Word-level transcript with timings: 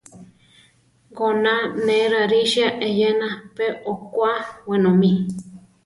Goná 1.17 1.55
ne 1.85 1.97
rarisia 2.11 2.67
eyena 2.87 3.29
pe 3.55 3.65
okwá 3.91 4.31
wenomí. 4.69 5.11